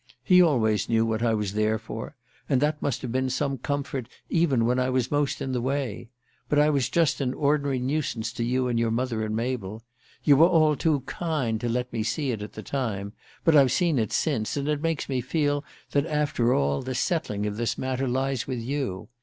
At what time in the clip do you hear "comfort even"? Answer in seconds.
3.59-4.65